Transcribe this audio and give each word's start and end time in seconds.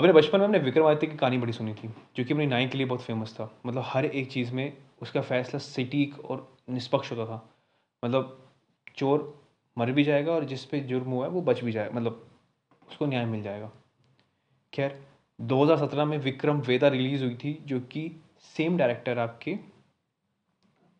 अपने 0.00 0.12
बचपन 0.12 0.38
में 0.38 0.46
हमने 0.46 0.58
विक्रमादित्य 0.58 1.06
की 1.06 1.16
कहानी 1.16 1.38
बड़ी 1.38 1.52
सुनी 1.52 1.74
थी, 1.74 1.88
जो 1.88 2.24
कि 2.24 2.34
अपनी 2.34 2.46
नाई 2.46 2.66
के 2.66 2.78
लिए 2.78 2.86
बहुत 2.86 3.02
फ़ेमस 3.02 3.34
था। 3.34 3.60
मतलब 3.66 3.82
हर 3.86 4.04
एक 4.04 4.32
चीज़ 4.32 4.52
में 4.52 4.76
उसका 5.02 5.20
फैसला 5.20 5.58
सटीक 5.58 6.18
और 6.24 6.56
निष्पक्ष 6.70 7.12
होता 7.12 7.26
था। 7.26 7.54
मतलब 8.04 8.48
चोर 8.96 9.44
मर 9.78 9.92
भी 9.92 10.04
जाएगा 10.04 10.32
और 10.32 10.44
जिस 10.44 10.64
पे 10.64 10.80
जुर्म 10.80 11.10
हुआ 11.10 11.24
है 11.24 11.30
वो 11.30 11.42
बच 11.42 11.64
भी 11.64 11.72
जाएगा 11.72 11.96
मतलब 11.96 12.26
उसको 12.88 13.06
न्याय 13.06 13.24
मिल 13.24 13.42
जाएगा। 13.42 13.70
खैर 14.74 15.06
2017 15.40 16.04
में 16.04 16.18
विक्रम 16.18 16.60
वेदा 16.60 16.88
रिलीज़ 16.88 17.24
हुई 17.24 17.34
थी, 17.34 17.62
जो 17.66 17.80
कि 17.80 18.12
सेम 18.40 18.76
डायरेक्टर 18.76 19.18
आपके 19.18 19.56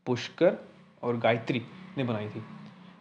पुष्कर 0.06 0.58
और 1.02 1.16
गायत्री 1.16 1.62
ने 1.98 2.04
बनाई 2.04 2.28
थी। 2.28 2.42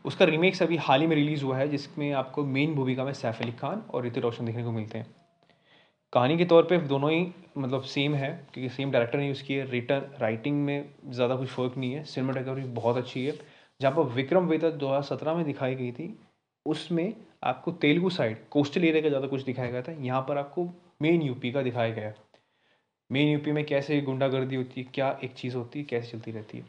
उसका 0.05 0.25
रीमेक्स 0.25 0.63
अभी 0.63 0.77
हाल 0.77 1.01
ही 1.01 1.07
में 1.07 1.15
रिलीज़ 1.15 1.43
हुआ 1.43 1.57
है, 1.57 1.67
जिसमें 1.67 2.11
आपको 2.11 2.45
मेन 2.45 2.75
भूमिका 2.75 3.03
में 3.03 3.13
सैफ 3.13 3.41
अली 3.41 3.51
खान 3.51 3.81
और 3.93 4.05
ऋतिक 4.05 4.23
रोशन 4.23 4.45
देखने 4.45 4.63
को 4.63 4.71
मिलते 4.71 4.97
हैं। 4.97 5.18
कहानी 6.13 6.37
के 6.37 6.45
तौर 6.45 6.63
पे 6.63 6.77
दोनों 6.79 7.11
ही 7.11 7.25
मतलब 7.57 7.81
सेम 7.83 8.13
है, 8.15 8.29
क्योंकि 8.53 8.69
सेम 8.69 8.91
डायरेक्टर 8.91 9.19
ने 9.19 9.27
यूज़ 9.27 9.43
किया 9.43 9.65
रिटर्न 9.69 10.17
राइटिंग 10.21 10.63
में 10.65 10.89
ज़्यादा 11.07 11.35
कुछ 11.35 11.47
फ़र्क 11.47 11.77
नहीं 11.77 11.93
है। 11.93 12.03
सिनेमाटोग्राफी 12.03 12.61
बहुत 12.73 12.97
अच्छी 12.97 13.25
है। 13.25 13.33
जहाँ 13.79 13.95
पर 13.95 14.03
विक्रम 14.13 14.47
वेदा 14.47 14.69
दो 14.71 15.01
सत्रह 15.03 15.33
में 15.33 15.43
दिखाई 15.45 15.75
गई 15.75 15.91
थी, 15.91 16.15
उसमें 16.65 17.13
आपको 17.43 17.71
तेलुगु 17.73 18.09
साइड 18.09 18.37
कोस्टल 18.51 18.85
एरिया 18.85 19.01
का 19.01 19.09
ज़्यादा 19.09 19.27
कुछ 19.27 19.43
दिखाया 19.43 19.71
गया 19.71 19.81
था। 19.81 19.91
यहाँ 19.99 20.21
पर 20.21 20.37
आपको 20.37 20.67
मेन 21.01 21.21
यूपी 21.21 21.51
का 21.51 21.61
दिखाया 21.61 21.93
गया। 21.93 22.13
मेन 23.09 23.27
यूपी 23.27 23.51
में 23.51 23.63
कैसे 23.65 24.01
गुंडागर्दी 24.01 24.55
होती 24.55 24.81
है, 24.81 24.87
क्या 24.93 25.17
एक 25.23 25.33
चीज़ 25.33 25.55
होती 25.55 25.79
है, 25.79 25.85
कैसे 25.85 26.11
चलती 26.11 26.31
रहती 26.31 26.57
है। 26.57 26.65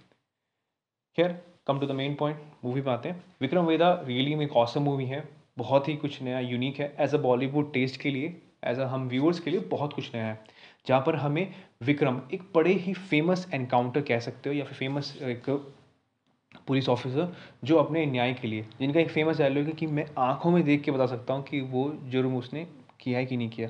खैर 1.18 1.40
come 1.66 1.80
to 1.80 1.86
the 1.86 1.90
main 1.92 2.14
point 2.14 2.38
movie 2.64 2.80
पे 2.80 2.90
आते 2.90 3.09
हैं। 3.09 3.24
विक्रम 3.40 3.66
वेदा 3.66 3.92
रियली 4.06 4.34
में 4.34 4.45
एक 4.46 4.56
ऑसम 4.56 4.82
मूवी 4.82 5.06
है। 5.06 5.28
बहुत 5.59 5.88
ही 5.88 5.96
कुछ 5.96 6.20
नया 6.22 6.40
यूनिक 6.40 6.78
है। 6.80 6.95
एज 7.00 7.14
अ 7.14 7.18
बॉलीवुड 7.18 7.72
टेस्ट 7.72 8.00
के 8.00 8.10
लिए 8.10 8.28
एज 8.62 8.78
अ 8.78 8.87
हम 8.87 9.09
व्यूअर्स 9.09 9.41
के 9.41 9.50
लिए 9.50 9.60
बहुत 9.70 9.92
कुछ 9.92 10.14
नया 10.14 10.27
है। 10.27 10.38
जहाँ 10.87 11.02
पर 11.06 11.16
हमें 11.16 11.54
विक्रम 11.82 12.21
एक 12.34 12.43
बड़े 12.54 12.73
ही 12.74 12.95
फ़ेमस 12.95 13.46
एनकाउंटर 13.54 14.02
कह 14.02 14.18
सकते 14.21 14.51
हो 14.51 14.57
या 14.57 14.65
फिर 14.65 14.74
फ़ेमस 14.74 15.16
एक 15.23 15.48
पुलिस 16.66 16.88
ऑफिसर 16.88 17.32
जो 17.65 17.76
अपने 17.76 18.04
न्याय 18.07 18.32
के 18.34 18.49
लिए। 18.49 18.65
जिनका 18.80 19.01
एक 19.01 19.10
फ़ेमस 19.10 19.38
डायलॉग 19.38 19.66
है 19.66 19.73
कि 19.73 19.87
मैं 19.87 20.07
आँखों 20.18 20.51
में 20.51 20.62
देख 20.65 20.82
के 20.82 20.90
बता 20.90 21.07
सकता 21.07 21.34
हूँ 21.34 21.43
कि 21.45 21.60
वो 21.60 21.90
जुर्म 22.04 22.37
उसने 22.37 22.66
किया 23.01 23.18
है 23.18 23.26
कि 23.26 23.37
नहीं 23.37 23.49
किया। 23.49 23.68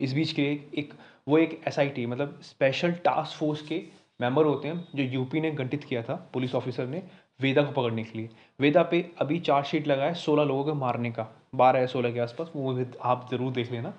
इस 0.00 0.12
बीच 0.12 0.32
के 0.32 0.42
एक, 0.42 0.70
एक 0.78 0.94
वो 1.28 1.38
एक 1.38 1.60
एसआईटी 1.68 2.06
मतलब 2.06 2.38
स्पेशल 2.42 2.92
टास्क 3.04 3.38
फोर्स 3.38 3.62
के 3.62 3.82
मेंबर 4.20 4.44
होते 4.44 4.68
हैं 4.68 4.86
जो 4.94 5.02
यूपी 5.04 5.40
ने 5.40 5.50
गठित 5.52 5.84
किया 5.84 6.02
था 6.02 6.14
पुलिस 6.32 6.54
ऑफिसर 6.54 6.86
ने 6.86 7.02
वेदा 7.40 7.62
को 7.62 7.72
पकड़ने 7.72 8.04
के 8.04 8.18
लिए। 8.18 8.28
वेदा 8.60 8.82
पे 8.82 9.04
अभी 9.18 9.38
चार्जशीट 9.40 9.86
लगा 9.88 10.04
है 10.04 10.14
सोलह 10.14 10.44
लोगों 10.44 10.64
को 10.64 10.74
मारने 10.74 11.10
का। 11.10 11.26
बारह 11.54 11.80
या 11.80 11.86
सोलह 11.86 12.12
के 12.12 12.20
आसपास 12.20 12.50
वो 12.56 12.84
आप 13.02 13.28
ज़रूर 13.30 13.52
देख 13.52 13.72
लेना। 13.72 13.92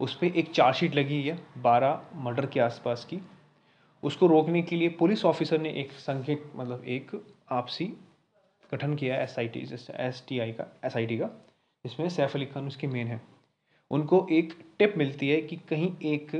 उस 0.00 0.14
पर 0.14 0.26
एक 0.26 0.50
चार्जशीट 0.52 0.94
लगी 0.94 1.22
है, 1.22 1.38
बारह 1.58 2.00
मर्डर 2.16 2.46
के 2.46 2.60
आसपास 2.60 3.04
की। 3.04 3.20
उसको 4.02 4.26
रोकने 4.26 4.62
के 4.62 4.76
लिए 4.76 4.88
पुलिस 4.98 5.24
ऑफिसर 5.24 5.60
ने 5.60 5.70
एक 5.80 5.92
संख्यक 5.92 6.50
मतलब 6.56 6.84
एक 6.86 7.10
आपसी 7.50 7.84
गठन 8.72 8.94
किया 8.94 9.14
है 9.14 9.22
S 9.22 9.34
I 9.38 9.48
T 9.48 9.60
S 9.98 10.24
T 10.28 10.38
I 10.38 10.52
का 10.52 10.66
एस 10.84 10.96
आई 10.96 11.06
टी 11.06 11.18
का, 11.18 11.26
जिसमें 11.84 12.08
सैफ 12.08 12.34
अली 12.36 12.46
खान 12.46 12.66
उसके 12.66 12.86
मेन 12.86 13.06
है। 13.06 13.20
उनको 13.90 14.26
एक 14.32 14.52
टिप 14.78 14.94
मिलती 14.98 15.28
है 15.28 15.40
कि 15.42 15.56
कहीं 15.68 15.90
एक 16.06 16.34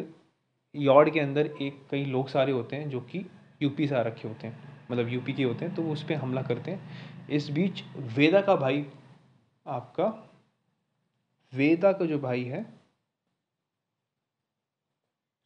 यार्ड 0.75 1.13
के 1.13 1.21
अंदर 1.21 1.51
एक, 1.63 1.83
कई 1.91 2.05
लोग 2.05 2.29
सारे 2.29 2.53
होते 2.53 2.77
हैं 2.77 2.89
जो 2.91 3.01
कि 3.03 3.25
यूपी 3.63 3.87
से 3.89 3.95
आ 3.95 4.01
रखे 4.03 4.29
होते 4.29 4.47
हैं 4.47 4.87
मतलब 4.91 5.09
यूपी 5.09 5.33
के 5.33 5.43
होते 5.43 5.65
हैं 5.65 5.75
तो 5.75 5.83
वो 5.83 5.93
उस 5.93 6.03
पर 6.03 6.15
हमला 6.15 6.43
करते 6.43 6.71
हैं। 6.71 7.27
इस 7.29 7.51
बीच 7.51 7.83
वेदा 8.17 8.41
का 8.41 8.57
भाई 8.57 8.85
आपका, 9.67 10.07
वेदा 11.53 11.93
का 11.93 12.05
जो 12.05 12.19
भाई 12.19 12.45
है 12.45 12.65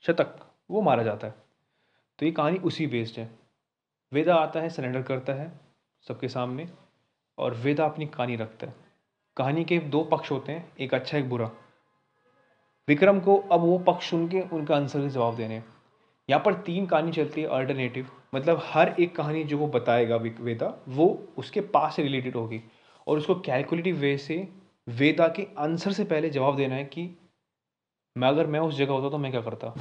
शतक, 0.06 0.40
वो 0.70 0.82
मारा 0.82 1.02
जाता 1.02 1.26
है। 1.26 1.34
तो 2.18 2.26
ये 2.26 2.32
कहानी 2.32 2.58
उसी 2.58 2.86
बेस्ड 2.86 3.18
है। 3.18 3.30
वेदा 4.12 4.34
आता 4.34 4.60
है 4.60 4.70
सरेंडर 4.70 5.02
करता 5.02 5.32
है 5.32 5.60
सबके 6.08 6.28
सामने 6.28 6.68
और 7.38 7.54
वेदा 7.54 7.84
अपनी 7.84 8.06
कहानी 8.06 8.36
रखता 8.36 8.66
है। 8.66 8.74
कहानी 9.36 9.64
के 9.64 9.78
दो 9.78 10.04
पक्ष 10.04 10.30
होते 10.30 10.52
हैं, 10.52 10.72
एक 10.80 10.94
अच्छा 10.94 11.18
एक 11.18 11.28
बुरा। 11.28 11.50
विक्रम 12.88 13.20
को 13.20 13.36
अब 13.36 13.60
वो 13.60 13.78
पक्ष 13.78 14.10
सुन 14.10 14.28
के 14.28 14.40
उनका 14.40 14.76
आंसर 14.76 15.00
के 15.00 15.08
जवाब 15.08 15.36
देने 15.36 15.54
हैं। 15.54 15.64
यहाँ 16.30 16.42
पर 16.44 16.54
तीन 16.54 16.86
कहानी 16.86 17.12
चलती 17.12 17.42
है 17.42 17.46
अल्टरनेटिव 17.46 18.10
मतलब 18.34 18.60
हर 18.64 18.94
एक 19.00 19.16
कहानी 19.16 19.44
जो 19.44 19.58
वो 19.58 19.66
बताएगा 19.66 20.16
वेदा, 20.16 20.82
वो 20.88 21.28
उसके 21.38 21.60
पास 21.60 21.96
से 21.96 22.02
रिलेटेड 22.02 22.36
होगी। 22.36 22.62
और 23.06 23.18
उसको 23.18 23.34
कैलकुलेटिव 23.34 23.96
वे 23.96 24.18
से 24.18 24.48
वेदा 24.88 25.28
के 25.28 25.46
आंसर 25.58 25.92
से 25.92 26.04
पहले 26.04 26.30
जवाब 26.30 26.56
देना 26.56 26.74
है 26.74 26.84
कि 26.84 27.18
मैं 28.18 28.28
अगर 28.28 28.46
मैं 28.46 28.60
उस 28.60 28.74
जगह 28.74 28.92
होता 28.92 29.10
तो 29.10 29.18
मैं 29.18 29.30
क्या 29.30 29.40
करता? 29.40 29.74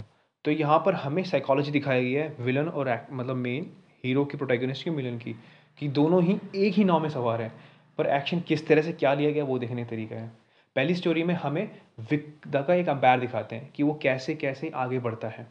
तो 0.46 0.52
यहाँ 0.52 0.82
पर 0.86 0.94
हमें 0.94 1.24
साइकोलॉजी 1.24 1.72
दिखाई 1.72 2.04
गई 2.04 2.12
है 2.12 2.36
विलन 2.40 2.68
और 2.68 2.90
मतलब 3.12 3.36
मेन 3.36 3.72
हीरो 4.06 4.26
की 4.26 4.38
प्रोटैगनिस्ट 4.38 4.84
की 4.84 4.90
विलन 4.90 5.18
की, 5.18 5.36
कि 5.80 5.88
दोनों 5.88 6.24
ही 6.24 6.38
एक 6.56 6.74
ही 6.74 6.84
नाव 6.84 7.00
में 7.00 7.10
सवार 7.10 7.42
हैं। 7.42 7.54
पर 7.98 8.06
एक्शन 8.06 8.40
किस 8.40 8.68
तरह 8.68 8.82
से 8.82 8.94
क्या 8.94 9.14
लिया 9.14 9.32
गया, 9.32 9.44
वो 9.44 9.60
देखने 9.60 9.84
का 9.84 9.90
तरीका 9.90 10.16
है। 10.16 10.28
पहली 10.76 10.96
स्टोरी 10.96 11.24
में 11.24 11.34
हमें 11.36 11.70
विदा 12.12 12.62
का 12.62 12.74
एक 12.74 12.90
अंपायर 12.90 13.20
दिखाते 13.20 13.56
हैं 13.56 13.72
कि 13.72 13.84
वो 13.84 14.00
कैसे 14.04 14.36
कैसे 14.36 14.70
आगे 14.70 15.00
बढ़ता 15.00 15.28
है। 15.28 15.48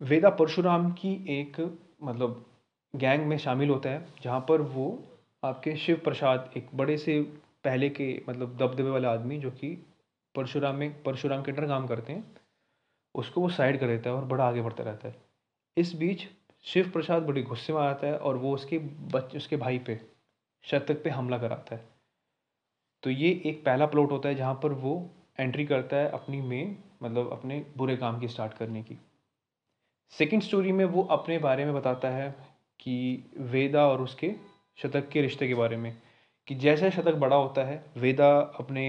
वेदा 0.00 0.30
परशुराम 0.30 0.90
की 0.92 1.12
एक 1.28 1.60
मतलब 2.02 2.44
गैंग 2.94 3.26
में 3.26 3.36
शामिल 3.38 3.70
होता 3.70 3.90
है, 3.90 4.06
जहाँ 4.22 4.40
पर 4.40 4.60
वो 4.60 4.86
आपके 5.44 5.76
शिव 5.76 6.00
प्रसाद, 6.04 6.50
एक 6.56 6.68
बड़े 6.74 6.96
से 6.96 7.20
पहले 7.64 7.88
के 7.90 8.22
मतलब 8.28 8.56
दबदबे 8.56 8.90
वाले 8.90 9.08
आदमी, 9.08 9.38
जो 9.38 9.50
कि 9.50 9.86
परशुराम 10.34 10.76
में, 10.76 11.02
परशुराम 11.02 11.42
के 11.42 11.50
अंडर 11.50 11.66
काम 11.66 11.86
करते 11.86 12.12
हैं, 12.12 12.24
उसको 13.14 13.40
वो 13.40 13.48
साइड 13.48 13.78
कर 13.80 13.86
देता 13.86 14.10
है 14.10 14.16
और 14.16 14.24
बड़ा 14.24 14.44
आगे 14.44 14.62
बढ़ता 14.62 14.84
रहता 14.84 15.08
है। 15.08 15.16
इस 15.76 15.94
बीच 15.94 16.26
शिव 16.64 16.90
प्रसाद 16.90 17.22
बड़ी 17.22 17.42
गुस्से 17.42 17.72
में 17.72 17.80
आता 17.80 18.06
है 18.06 18.18
और 18.18 18.36
वो 18.36 18.54
उसके 18.54 18.78
बच्चे 19.12 19.36
उसके 19.36 19.56
भाई 19.56 19.78
पे, 19.78 20.00
शतक 20.64 21.02
पे 21.04 21.10
हमला 21.10 21.38
कराता 21.38 21.74
है। 21.76 21.88
तो 23.02 23.10
ये 23.10 23.30
एक 23.46 23.64
पहला 23.64 23.86
प्लॉट 23.86 24.10
होता 24.12 24.28
है 24.28 24.34
जहाँ 24.34 24.54
पर 24.54 24.72
वो 24.72 25.10
एंट्री 25.40 25.64
करता 25.66 25.96
है 25.96 26.10
अपनी 26.10 26.40
मेन 26.40 26.76
मतलब 27.02 27.30
अपने 27.32 27.64
बुरे 27.76 27.96
काम 27.96 28.18
की 28.20 28.28
स्टार्ट 28.28 28.54
करने 28.54 28.82
की। 28.82 28.98
सेकेंड 30.12 30.42
स्टोरी 30.42 30.72
में 30.72 30.84
वो 30.84 31.02
अपने 31.02 31.38
बारे 31.38 31.64
में 31.64 31.74
बताता 31.74 32.08
है 32.08 32.30
कि 32.80 33.24
वेदा 33.38 33.86
और 33.88 34.02
उसके 34.02 34.34
शतक 34.78 35.08
के 35.08 35.22
रिश्ते 35.22 35.48
के 35.48 35.54
बारे 35.54 35.76
में, 35.76 35.96
कि 36.48 36.54
जैसे 36.54 36.90
शतक 36.90 37.14
बड़ा 37.14 37.36
होता 37.36 37.64
है, 37.64 37.84
वेदा 37.96 38.28
अपने 38.58 38.84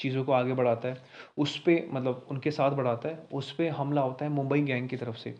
चीज़ों 0.00 0.24
को 0.24 0.32
आगे 0.32 0.52
बढ़ाता 0.52 0.88
है, 0.88 1.02
उस 1.38 1.58
पर 1.58 1.88
मतलब 1.92 2.26
उनके 2.30 2.50
साथ 2.50 2.70
बढ़ाता 2.70 3.08
है, 3.08 3.28
उस 3.32 3.52
पर 3.52 3.68
हमला 3.68 4.00
होता 4.00 4.24
है 4.24 4.30
मुंबई 4.30 4.62
गैंग 4.62 4.88
की 4.88 4.96
तरफ़ 4.96 5.16
से। 5.16 5.34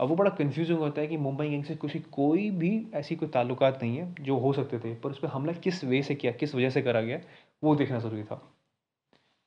अब 0.00 0.08
वो 0.08 0.16
बड़ा 0.16 0.30
कन्फ्यूजिंग 0.30 0.78
होता 0.78 1.00
है 1.00 1.06
कि 1.06 1.16
मुंबई 1.16 1.48
गैंग 1.48 1.64
से 1.64 1.76
कुछ 1.76 1.96
कोई 2.12 2.50
भी 2.50 2.86
ऐसी 2.94 3.16
कोई 3.16 3.28
ताल्लुकात 3.28 3.82
नहीं 3.82 3.96
है 3.96 4.14
जो 4.20 4.36
हो 4.36 4.52
सकते 4.52 4.78
थे, 4.78 4.94
पर 4.94 5.10
उस 5.10 5.18
पर 5.18 5.28
हमला 5.28 5.52
किस 5.52 5.84
वे 5.84 6.02
से 6.02 6.14
किया, 6.14 6.32
किस 6.32 6.54
वजह 6.54 6.70
से 6.70 6.82
करा 6.82 7.00
गया, 7.00 7.20
वो 7.64 7.74
देखना 7.76 7.98
ज़रूरी 7.98 8.22
था। 8.22 8.52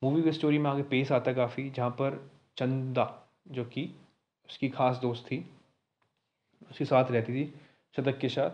मूवी 0.04 0.24
की 0.24 0.32
स्टोरी 0.32 0.58
में 0.58 0.70
आगे 0.72 0.84
पेश 0.84 1.12
आता 1.12 1.34
काफ़ी, 1.34 1.70
जहाँ 1.70 1.90
पर 1.90 2.32
चंदा, 2.58 3.30
जो 3.48 3.66
कि 3.66 3.96
उसकी 4.50 4.70
खास 4.70 4.98
दोस्त 4.98 5.26
थी, 5.26 5.46
उसके 6.72 6.86
साथ 6.86 7.12
रहती 7.12 7.34
थी 7.34 7.54
शतक 7.98 8.18
के 8.18 8.30
साथ। 8.30 8.50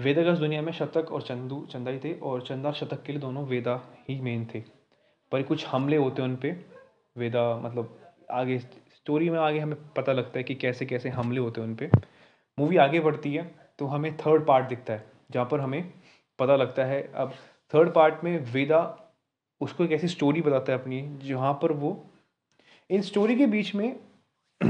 वेदागस 0.00 0.38
दुनिया 0.38 0.62
में 0.62 0.72
शतक 0.72 1.12
और 1.12 1.22
चंदू, 1.22 1.66
चंदा 1.70 1.90
ही 1.90 1.98
थे, 1.98 2.12
और 2.14 2.42
चंदा 2.42 2.68
और 2.68 2.74
शतक 2.74 3.02
के 3.02 3.12
लिए 3.12 3.20
दोनों 3.20 3.46
वेदा 3.46 3.80
ही 4.08 4.20
मेन 4.20 4.48
थे। 4.54 4.79
पर 5.32 5.42
कुछ 5.42 5.66
हमले 5.66 5.96
होते 5.96 6.22
हैं 6.22 6.28
उन 6.28 6.36
पर 6.36 6.64
वेदा 7.16 7.44
मतलब 7.56 7.96
आगे 8.30 8.58
स्टोरी 8.58 9.30
में 9.30 9.38
आगे 9.38 9.58
हमें 9.58 9.76
पता 9.96 10.12
लगता 10.12 10.38
है 10.38 10.42
कि 10.44 10.54
कैसे 10.54 10.86
कैसे 10.86 11.08
हमले 11.08 11.40
होते 11.40 11.60
हैं 11.60 11.68
उन 11.68 11.74
पर 11.74 12.00
मूवी 12.58 12.76
आगे 12.76 13.00
बढ़ती 13.00 13.34
है 13.34 13.44
तो 13.78 13.86
हमें 13.86 14.16
थर्ड 14.16 14.46
पार्ट 14.46 14.68
दिखता 14.68 14.92
है, 14.92 15.04
जहाँ 15.30 15.46
पर 15.50 15.60
हमें 15.60 15.92
पता 16.38 16.56
लगता 16.56 16.84
है। 16.84 17.02
अब 17.14 17.32
थर्ड 17.72 17.92
पार्ट 17.94 18.24
में 18.24 18.38
वेदा 18.52 18.80
उसको 19.60 19.84
एक 19.84 19.92
ऐसी 19.92 20.08
स्टोरी 20.08 20.42
बताता 20.42 20.72
है 20.72 20.78
अपनी, 20.78 21.02
जहाँ 21.22 21.52
पर 21.62 21.72
वो 21.72 21.90
इन 22.90 23.02
स्टोरी 23.02 23.36
के 23.36 23.46
बीच 23.46 23.74
में 23.74 23.96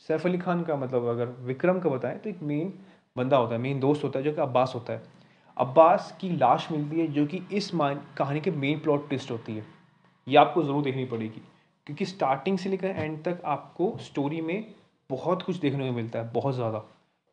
सैफ 0.00 0.26
अली 0.26 0.38
खान 0.38 0.62
का 0.62 0.76
मतलब 0.76 1.06
अगर 1.08 1.26
विक्रम 1.46 1.78
का 1.80 1.90
बताएँ 1.90 2.18
तो 2.18 2.30
एक 2.30 2.42
मेन 2.42 2.72
बंदा 3.16 3.36
होता 3.36 3.54
है 3.54 3.60
मेन 3.60 3.80
दोस्त 3.80 4.04
होता 4.04 4.18
है, 4.18 4.24
जो 4.24 4.32
कि 4.32 4.40
अब्बास 4.40 4.72
होता 4.74 4.92
है। 4.92 5.02
अब्बास 5.58 6.16
की 6.20 6.30
लाश 6.30 6.68
मिलती 6.72 7.00
है, 7.00 7.06
जो 7.06 7.26
कि 7.26 7.42
इस 7.52 7.70
कहानी 7.74 8.40
के 8.40 8.50
मेन 8.52 8.80
प्लॉट 8.80 9.08
ट्विस्ट 9.08 9.30
होती 9.30 9.56
है। 9.56 9.64
ये 10.26 10.36
आपको 10.36 10.62
ज़रूर 10.62 10.82
देखनी 10.82 11.04
पड़ेगी, 11.06 11.42
क्योंकि 11.86 12.04
स्टार्टिंग 12.06 12.58
से 12.58 12.70
लेकर 12.70 12.88
एंड 12.88 13.22
तक 13.24 13.42
आपको 13.46 13.96
स्टोरी 14.00 14.40
में 14.40 14.74
बहुत 15.10 15.42
कुछ 15.42 15.56
देखने 15.56 15.88
को 15.88 15.94
मिलता 15.94 16.18
है, 16.18 16.30
बहुत 16.32 16.54
ज़्यादा। 16.54 16.78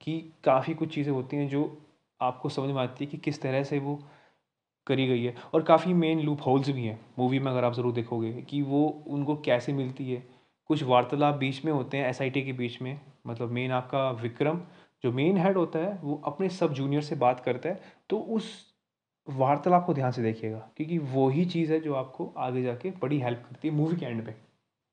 कि 0.01 0.19
काफ़ी 0.43 0.73
कुछ 0.73 0.93
चीज़ें 0.93 1.11
होती 1.13 1.37
हैं 1.37 1.47
जो 1.49 1.77
आपको 2.19 2.49
समझ 2.49 2.69
में 2.69 2.81
आती 2.81 3.05
है 3.05 3.11
कि 3.11 3.17
किस 3.17 3.41
तरह 3.41 3.63
से 3.63 3.79
वो 3.79 3.99
करी 4.87 5.07
गई 5.07 5.23
है। 5.23 5.33
और 5.53 5.63
काफ़ी 5.63 5.93
मेन 5.95 6.19
लूप 6.21 6.41
होल्स 6.45 6.69
भी 6.69 6.85
हैं 6.85 6.99
मूवी 7.19 7.39
में 7.39 7.51
अगर 7.51 7.65
आप 7.65 7.73
ज़रूर 7.73 7.93
देखोगे, 7.93 8.31
कि 8.31 8.61
वो 8.61 9.03
उनको 9.07 9.35
कैसे 9.35 9.73
मिलती 9.73 10.11
है। 10.11 10.23
कुछ 10.69 10.83
वार्तालाप 10.83 11.35
बीच 11.35 11.63
में 11.65 11.71
होते 11.71 11.97
हैं 11.97 12.09
एसआईटी 12.09 12.41
के 12.41 12.53
बीच 12.53 12.81
में 12.81 12.99
मतलब 13.27 13.51
मेन 13.51 13.71
आपका 13.71 14.09
विक्रम, 14.13 14.59
जो 15.03 15.11
मेन 15.11 15.37
हेड 15.37 15.57
होता 15.57 15.79
है, 15.79 15.99
वो 16.03 16.21
अपने 16.25 16.49
सब 16.49 16.73
जूनियर 16.73 17.01
से 17.01 17.15
बात 17.15 17.39
करता 17.39 17.69
है 17.69 17.79
तो 18.09 18.17
उस 18.17 18.53
वार्तालाप 19.27 19.85
को 19.85 19.93
ध्यान 19.93 20.11
से 20.11 20.21
देखिएगा, 20.23 20.57
क्योंकि 20.77 20.97
वही 20.97 21.45
चीज़ 21.47 21.71
है 21.73 21.79
जो 21.79 21.93
आपको 21.95 22.33
आगे 22.37 22.63
जाके 22.63 22.91
बड़ी 23.01 23.19
हेल्प 23.19 23.43
करती 23.49 23.67
है 23.67 23.73
मूवी 23.73 23.95
के 23.95 24.05
एंड 24.05 24.25
पे। 24.25 24.33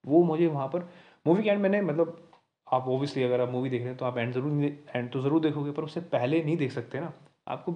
वो 0.04 0.22
मुझे 0.24 0.46
वहाँ 0.46 0.68
पर 0.68 0.88
मूवी 1.26 1.42
के 1.42 1.50
एंड 1.50 1.60
मैंने 1.60 1.80
मतलब 1.82 2.28
आप 2.66 2.88
ओबियसली 2.88 3.22
अगर 3.22 3.40
आप 3.40 3.50
मूवी 3.50 3.70
देख 3.70 3.80
रहे 3.80 3.88
हैं 3.88 3.96
तो 3.96 4.04
आप 4.04 4.18
एंड 4.18 4.32
ज़रूर 4.34 4.64
एंड 4.96 5.10
तो 5.12 5.20
ज़रूर 5.20 5.40
देखोगे, 5.40 5.70
पर 5.72 5.84
उससे 5.84 6.00
पहले 6.02 6.42
नहीं 6.44 6.56
देख 6.56 6.72
सकते 6.72 7.00
ना। 7.00 7.12
आपको 7.48 7.72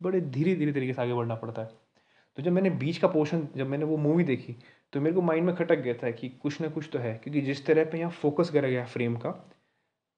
बड़े 0.00 0.20
धीरे 0.20 0.54
धीरे 0.56 0.72
तरीके 0.72 0.92
से 0.92 1.02
आगे 1.02 1.14
बढ़ना 1.14 1.34
पड़ता 1.34 1.62
है। 1.62 1.70
तो 2.38 2.42
जब 2.42 2.52
मैंने 2.52 2.70
बीच 2.72 2.98
का 2.98 3.08
पोर्शन 3.08 3.46
जब 3.56 3.66
मैंने 3.66 3.84
वो 3.84 3.96
मूवी 3.98 4.24
देखी 4.24 4.56
तो 4.92 5.00
मेरे 5.00 5.14
को 5.14 5.22
माइंड 5.22 5.46
में 5.46 5.54
खटक 5.56 5.78
गया 5.78 5.94
था 5.94 6.10
कि 6.10 6.28
कुछ 6.42 6.60
ना 6.60 6.68
कुछ 6.68 6.88
तो 6.92 6.98
है, 6.98 7.14
क्योंकि 7.14 7.40
जिस 7.40 7.64
तरह 7.66 7.84
पे 7.84 7.98
यहाँ 7.98 8.10
फोकस 8.12 8.50
करा 8.50 8.68
गया 8.68 8.84
फ्रेम 8.86 9.16
का 9.16 9.30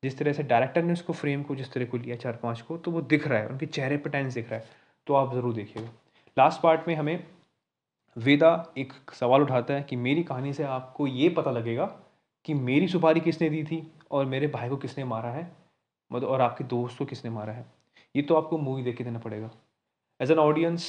जिस 0.03 0.19
तरह 0.19 0.33
से 0.33 0.43
डायरेक्टर 0.45 0.83
ने 0.83 0.93
उसको 0.93 1.13
फ्रेम 1.13 1.43
को 1.43 1.55
जिस 1.57 1.73
तरह 1.73 1.85
को 1.85 1.97
लिया 1.97 2.17
चार 2.17 2.37
पाँच 2.43 2.61
को 2.61 2.77
तो 2.79 2.91
वो 2.91 3.01
दिख 3.03 3.27
रहा 3.29 3.39
है, 3.39 3.47
उनके 3.49 3.67
चेहरे 3.67 3.97
पर 3.97 4.11
टेंस 4.11 4.35
दिख 4.35 4.51
रहा 4.51 4.61
है। 4.61 4.67
तो 5.07 5.15
आप 5.15 5.35
ज़रूर 5.35 5.55
देखिएगा 5.55 5.89
लास्ट 6.37 6.61
पार्ट 6.63 6.89
में 6.89 6.95
हमें 6.95 7.25
वेदा 8.17 8.51
एक 8.79 8.93
सवाल 9.15 9.43
उठाता 9.43 9.75
है 9.75 9.83
कि 9.83 9.97
मेरी 9.99 10.23
कहानी 10.25 10.53
से 10.53 10.65
आपको 10.65 11.07
ये 11.07 11.29
पता 11.31 11.51
लगेगा 11.51 11.85
कि 12.45 12.55
मेरी 12.57 12.89
सुपारी 12.89 13.21
किसने 13.21 13.49
दी 13.51 13.63
थी 13.65 13.83
और 14.11 14.27
मेरे 14.27 14.47
भाई 14.49 14.69
को 14.69 14.77
किसने 14.77 15.05
मारा 15.05 15.31
है 15.31 15.51
मतलब 16.11 16.29
और 16.29 16.41
आपके 16.41 16.65
दोस्त 16.67 16.99
को 16.99 17.05
किसने 17.05 17.31
मारा 17.31 17.53
है। 17.53 17.65
ये 18.15 18.23
तो 18.23 18.35
आपको 18.35 18.59
मूवी 18.59 18.83
देख 18.83 18.97
के 18.97 19.05
देना 19.05 19.19
पड़ेगा। 19.19 19.51
एज 20.21 20.31
एन 20.31 20.39
ऑडियंस 20.39 20.87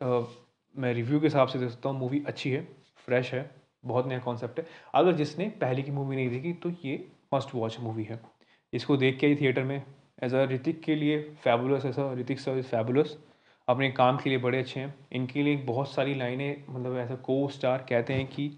मैं 0.00 0.92
रिव्यू 0.94 1.20
के 1.20 1.26
हिसाब 1.26 1.48
से 1.48 1.58
देख 1.58 1.70
सकता 1.70 1.88
हूँ 1.88 1.98
मूवी 1.98 2.22
अच्छी 2.26 2.50
है 2.50 2.62
फ्रेश 3.08 3.32
है, 3.34 3.50
बहुत 3.84 4.06
नया 4.06 4.18
कॉन्सेप्ट 4.20 4.58
है। 4.60 4.66
अगर 4.94 5.12
जिसने 5.14 5.48
पहले 5.60 5.82
की 5.82 5.90
मूवी 5.90 6.16
नहीं 6.16 6.28
देखी 6.30 6.52
तो 6.54 6.70
ये 6.84 6.96
मस्ट 7.34 7.54
वॉच 7.54 7.78
मूवी 7.80 8.04
है। 8.04 8.20
इसको 8.72 8.96
देख 8.96 9.18
के 9.18 9.26
ही 9.26 9.36
थिएटर 9.36 9.64
में 9.64 9.82
एज 10.22 10.34
अ 10.34 10.44
ऋतिक 10.50 10.82
के 10.82 10.94
लिए 10.94 11.20
फैबुलस 11.42 11.84
ऐसा 11.86 12.12
ऋतिक 12.14 12.40
सर 12.40 12.58
इज़ 12.58 12.66
फैबुलस 12.66 13.16
अपने 13.68 13.90
काम 13.90 14.16
के 14.18 14.30
लिए 14.30 14.38
बड़े 14.38 14.58
अच्छे 14.58 14.80
हैं। 14.80 14.94
इनके 15.12 15.42
लिए 15.42 15.56
बहुत 15.64 15.90
सारी 15.90 16.14
लाइनें 16.14 16.64
मतलब 16.68 16.96
ऐसा 16.98 17.14
को 17.24 17.48
स्टार 17.48 17.86
कहते 17.88 18.14
हैं 18.14 18.26
कि 18.26 18.50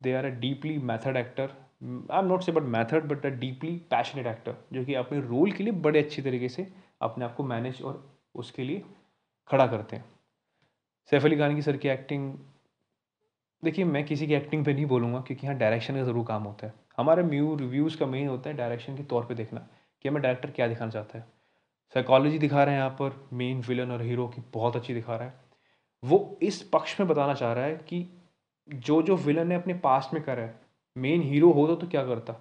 they 0.00 0.12
are 0.14 0.24
a 0.24 0.28
deeply 0.40 0.76
method 0.80 1.16
actor 1.16 1.56
I 1.82 2.18
am 2.18 2.26
not 2.26 2.42
say 2.42 2.52
but 2.52 2.62
method 2.68 3.04
but 3.08 3.26
a 3.26 3.28
deeply 3.30 3.70
passionate 3.90 4.26
actor 4.26 4.56
जो 4.72 4.84
कि 4.84 4.94
अपने 4.94 5.20
रोल 5.20 5.52
के 5.52 5.64
लिए 5.64 5.72
बड़े 5.80 6.02
अच्छी 6.02 6.22
तरीके 6.22 6.48
से 6.48 6.66
अपने 7.00 7.24
आप 7.24 7.34
को 7.34 7.44
मैनेज 7.44 7.82
और 7.82 8.04
उसके 8.34 8.64
लिए 8.64 8.82
खड़ा 9.50 9.66
करते 9.66 9.96
हैं। 9.96 10.04
सैफ 11.12 11.24
अली 11.24 11.36
खान 11.36 11.54
की 11.54 11.62
सर 11.62 11.76
की 11.76 11.88
एक्टिंग 11.88 12.32
देखिए 13.62 13.84
मैं 13.84 14.04
किसी 14.04 14.26
की 14.26 14.34
एक्टिंग 14.34 14.64
पे 14.64 14.72
नहीं 14.74 14.86
बोलूँगा, 14.86 15.20
क्योंकि 15.20 15.46
यहाँ 15.46 15.58
डायरेक्शन 15.58 15.94
का 15.94 16.02
ज़रूर 16.02 16.26
काम 16.26 16.42
होता 16.42 16.66
है। 16.66 16.74
हमारे 16.98 17.22
म्यू 17.22 17.54
रिव्यूज़ 17.56 17.96
का 17.98 18.06
मेन 18.06 18.28
होता 18.28 18.50
है 18.50 18.56
डायरेक्शन 18.56 18.96
के 18.96 19.02
तौर 19.02 19.24
पे 19.24 19.34
देखना 19.34 19.66
कि 20.04 20.08
हमें 20.08 20.22
डायरेक्टर 20.22 20.50
क्या 20.50 20.68
दिखाना 20.68 20.90
चाहता 20.90 21.18
है। 21.18 21.24
साइकोलॉजी 21.94 22.38
दिखा 22.38 22.64
रहे 22.64 22.74
हैं 22.74 22.80
यहाँ 22.80 22.90
पर 22.90 23.28
मेन 23.32 23.60
विलन 23.60 23.90
और 23.90 24.02
हीरो 24.02 24.26
की 24.28 24.42
बहुत 24.54 24.76
अच्छी 24.76 24.94
दिखा 24.94 25.16
रहा 25.16 25.28
है। 25.28 25.34
वो 26.02 26.38
इस 26.42 26.62
पक्ष 26.62 27.00
में 27.00 27.08
बताना 27.08 27.34
चाह 27.34 27.52
रहा 27.52 27.64
है 27.64 27.74
कि 27.88 28.06
जो 28.68 29.02
जो 29.02 29.16
विलन 29.16 29.48
ने 29.48 29.54
अपने 29.54 29.74
पास्ट 29.74 30.14
में 30.14 30.22
करा 30.22 30.42
है 30.42 30.60
मेन 30.96 31.22
हीरो 31.22 31.50
होता 31.52 31.74
तो 31.74 31.86
क्या 31.86 32.04
करता? 32.06 32.36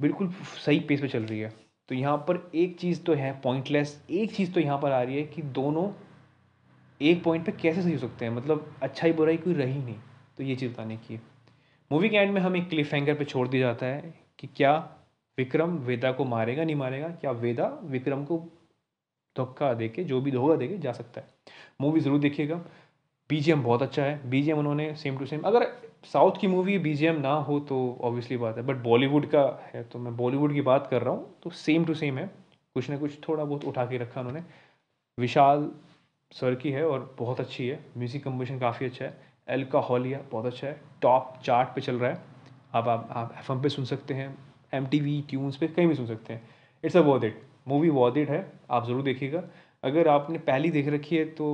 बिल्कुल 0.00 0.30
सही 0.66 0.80
पेस 0.80 1.00
पे 1.00 1.08
चल 1.08 1.22
रही 1.22 1.40
है। 1.40 1.52
तो 1.88 1.94
यहाँ 1.94 2.16
पर 2.18 2.50
एक 2.54 2.78
चीज़ 2.78 3.02
तो 3.02 3.14
है 3.14 3.40
पॉइंटलेस 3.40 4.06
एक 4.10 4.34
चीज़ 4.34 4.52
तो 4.52 4.60
यहाँ 4.60 4.78
पर 4.78 4.92
आ 4.92 5.02
रही 5.02 5.16
है 5.16 5.22
कि 5.22 5.42
दोनों 5.42 5.90
एक 7.00 7.22
पॉइंट 7.24 7.46
पे 7.46 7.52
कैसे 7.52 7.82
सही 7.82 7.92
हो 7.92 7.98
सकते 7.98 8.24
हैं? 8.24 8.32
मतलब 8.32 8.58
अच्छा 8.58 8.86
अच्छाई 8.86 9.12
बुराई 9.12 9.36
कोई 9.36 9.54
रही 9.54 9.78
नहीं। 9.78 9.96
तो 10.36 10.42
ये 10.42 10.56
चीज़ 10.56 10.72
बताने 10.72 10.96
की 10.96 11.14
है। 11.14 11.31
मूवी 11.92 12.08
के 12.08 12.16
एंड 12.16 12.30
में 12.32 12.40
हमें 12.40 12.64
क्लिफ 12.68 12.92
हैंगर 12.94 13.14
पे 13.14 13.24
छोड़ 13.24 13.46
दिया 13.48 13.66
जाता 13.66 13.86
है 13.86 14.14
कि 14.38 14.46
क्या 14.56 14.72
विक्रम 15.38 15.76
वेदा 15.78 16.12
को 16.12 16.24
मारेगा, 16.24 16.64
नहीं 16.64 16.76
मारेगा? 16.76 17.08
क्या 17.10 17.30
वेदा 17.32 17.66
विक्रम 17.84 18.24
को 18.24 18.38
धक्का 19.36 19.72
दे 19.74 19.88
के 19.88 20.04
जो 20.04 20.20
भी 20.20 20.30
धोखा 20.30 20.56
दे 20.56 20.68
के 20.68 20.78
जा 20.78 20.92
सकता 20.92 21.20
है? 21.20 21.26
मूवी 21.80 22.00
ज़रूर 22.00 22.18
देखिएगा। 22.20 22.56
बीजीएम 23.30 23.62
बहुत 23.62 23.82
अच्छा 23.82 24.02
है। 24.02 24.30
बीजीएम 24.30 24.58
उन्होंने 24.58 24.94
सेम 24.96 25.18
टू 25.18 25.26
सेम 25.26 25.40
अगर 25.46 25.66
साउथ 26.04 26.40
की 26.40 26.46
मूवी 26.46 26.78
बीजीएम 26.78 27.20
ना 27.20 27.32
हो 27.48 27.58
तो 27.60 27.76
ऑब्वियसली 28.02 28.36
बात 28.36 28.56
है 28.56 28.62
बट 28.66 28.76
बॉलीवुड 28.82 29.26
का 29.30 29.42
है 29.64 29.82
तो 29.84 29.98
मैं 29.98 30.16
बॉलीवुड 30.16 30.52
की 30.54 30.60
बात 30.62 30.86
कर 30.86 31.02
रहा 31.02 31.14
हूँ 31.14 31.34
तो 31.42 31.50
सेम 31.50 31.84
टू 31.84 31.94
सेम 31.94 32.18
है। 32.18 32.26
कुछ 32.76 32.90
ना 32.90 32.96
कुछ 32.98 33.18
थोड़ा 33.28 33.44
बहुत 33.44 33.64
उठा 33.64 33.84
के 33.86 33.98
रखा 33.98 34.20
उन्होंने। 34.20 34.42
विशाल 35.18 35.70
सर 36.32 36.54
की 36.54 36.70
है 36.70 36.86
और 36.86 37.14
बहुत 37.18 37.40
अच्छी 37.40 37.68
है। 37.68 37.78
म्यूज़िक 37.96 38.24
कंपोजिशन 38.24 38.58
काफ़ी 38.58 38.86
अच्छा 38.86 39.04
है। 39.04 39.31
एल्का 39.52 39.78
हॉलिया 39.80 40.20
बहुत 40.30 40.46
अच्छा 40.46 40.66
है। 40.66 40.80
टॉप 41.02 41.34
चार्ट 41.44 41.74
पे 41.74 41.80
चल 41.80 41.98
रहा 41.98 42.10
है। 42.10 42.22
अब 42.74 42.88
आप 42.88 43.08
आप 43.12 43.34
एफएम 43.38 43.60
पे 43.62 43.68
सुन 43.68 43.84
सकते 43.84 44.14
हैं 44.14 44.34
एम 44.72 44.86
टी 44.86 45.00
वी 45.00 45.20
ट्यून्स 45.30 45.56
पे 45.56 45.68
कहीं 45.68 45.86
भी 45.86 45.94
सुन 45.94 46.06
सकते 46.06 46.32
हैं। 46.32 46.42
It's 46.84 46.96
a 46.96 47.00
worth 47.02 47.24
it 47.24 47.42
movie 47.68 47.88
worth 47.90 48.16
it 48.18 48.30
है। 48.30 48.46
आप 48.70 48.86
ज़रूर 48.86 49.02
देखिएगा। 49.02 49.42
अगर 49.84 50.08
आपने 50.08 50.38
पहली 50.40 50.70
देख 50.70 50.88
रखी 50.88 51.16
है 51.16 51.24
तो 51.32 51.48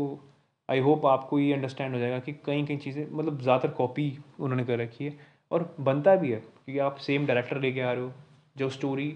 आई 0.69 0.81
होप 0.81 1.07
आपको 1.07 1.39
ये 1.39 1.53
अंडरस्टैंड 1.53 1.95
हो 1.95 2.01
जाएगा 2.01 2.19
कि 2.19 2.33
कई 2.47 2.65
कई 2.65 2.77
चीज़ें 2.77 3.07
मतलब 3.07 3.41
ज़्यादातर 3.41 3.75
कॉपी 3.75 4.07
उन्होंने 4.41 4.65
कर 4.65 4.79
रखी 4.79 5.05
है। 5.05 5.17
और 5.51 5.75
बनता 5.81 6.15
भी 6.17 6.31
है, 6.31 6.37
क्योंकि 6.37 6.79
आप 6.81 6.97
सेम 6.99 7.27
डायरेक्टर 7.27 7.61
लेके 7.61 7.81
आ 7.81 7.93
रहे 7.93 8.03
हो। 8.03 8.13
जो 8.57 8.69
स्टोरी 8.71 9.15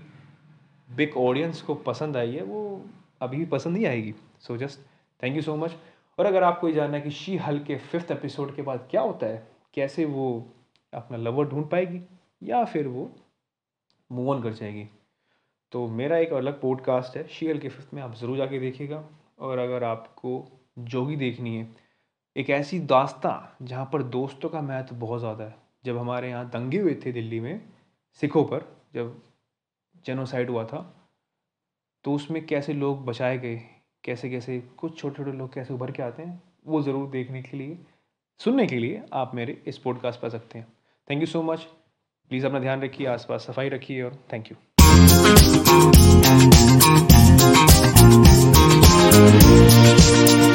बिग 0.88 1.16
ऑडियंस 1.18 1.60
को 1.62 1.74
पसंद 1.84 2.16
आई 2.16 2.32
है, 2.32 2.42
वो 2.42 2.84
अभी 3.22 3.36
भी 3.36 3.44
पसंद 3.46 3.74
नहीं 3.74 3.86
आएगी। 3.86 4.14
So 4.40 4.56
just 4.56 4.80
thank 5.22 5.36
you 5.36 5.42
so 5.42 5.56
much 5.56 5.76
और 6.18 6.26
अगर 6.26 6.42
आपको 6.42 6.68
ये 6.68 6.74
जानना 6.74 6.96
है 6.96 7.02
कि 7.02 7.10
शी 7.10 7.36
हल 7.36 7.58
के 7.64 7.76
फिफ्थ 7.76 8.10
एपिसोड 8.10 8.54
के 8.56 8.62
बाद 8.62 8.86
क्या 8.90 9.00
होता 9.00 9.26
है, 9.26 9.46
कैसे 9.74 10.04
वो 10.04 10.26
अपना 10.92 11.18
लवर 11.18 11.48
ढूंढ 11.48 11.68
पाएगी, 11.70 12.00
या 12.42 12.64
फिर 12.64 12.88
वो 12.88 13.10
मूव 14.10 14.30
ऑन 14.30 14.42
कर 14.42 14.52
जाएगी। 14.52 14.88
तो 15.72 15.86
मेरा 15.90 16.16
एक 16.18 16.32
अलग 16.32 16.60
पॉडकास्ट 16.60 17.16
है, 17.16 17.26
शी 17.28 17.46
हल 17.48 17.58
के 17.58 17.68
फिफ्थ 17.68 17.94
में 17.94 18.02
आप 18.02 18.14
ज़रूर 18.14 18.36
जाके 18.36 18.58
देखिएगा। 18.60 19.04
और 19.38 19.58
अगर 19.58 19.84
आपको 19.84 20.44
जोगी 20.80 21.16
देखनी 21.16 21.56
है, 21.56 21.68
एक 22.36 22.50
ऐसी 22.50 22.78
दास्ता 22.80 23.56
जहाँ 23.62 23.88
पर 23.92 24.02
दोस्तों 24.02 24.48
का 24.48 24.60
महत्व 24.62 24.96
बहुत 24.96 25.20
ज़्यादा 25.20 25.44
है। 25.44 25.54
जब 25.84 25.98
हमारे 25.98 26.28
यहाँ 26.28 26.48
दंगे 26.50 26.78
हुए 26.78 26.94
थे 26.96 27.12
दिल्ली 27.12 27.40
में, 27.40 27.60
सिखों 28.20 28.44
पर, 28.44 28.64
जब 28.94 29.20
जेनोसाइड 30.04 30.50
हुआ 30.50 30.64
था 30.64 30.78
तो 32.04 32.12
उसमें 32.14 32.44
कैसे 32.46 32.72
लोग 32.72 33.04
बचाए 33.06 33.36
गए 33.38 33.60
कैसे 34.04 34.30
कैसे, 34.30 34.58
कुछ 34.78 34.98
छोटे 34.98 35.16
छोटे 35.16 35.32
लोग 35.32 35.52
कैसे 35.54 35.74
उभर 35.74 35.90
के 35.90 36.02
आते 36.02 36.22
हैं, 36.22 36.42
वो 36.66 36.82
ज़रूर 36.82 37.08
देखने 37.10 37.42
के 37.42 37.56
लिए, 37.56 37.78
सुनने 38.40 38.66
के 38.66 38.78
लिए 38.78 39.02
आप 39.12 39.34
मेरे 39.34 39.62
इस 39.66 39.78
पॉडकास्ट 39.78 40.20
पर 40.20 40.28
सकते 40.28 40.58
हैं। 40.58 40.66
Thank 41.10 41.20
you 41.20 41.26
so 41.26 41.42
much 41.42 41.66
please 42.30 42.46
अपना 42.46 42.58
ध्यान 42.58 42.82
रखिए, 42.82 43.06
आसपास 43.06 43.46
सफ़ाई 43.46 43.68
रखिए 43.68 44.02
और 44.02 44.18
थैंक 44.32 44.50
यू 50.46 50.51